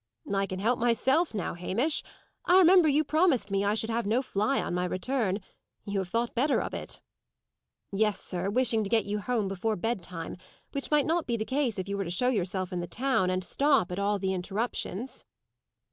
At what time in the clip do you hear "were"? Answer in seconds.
11.99-12.03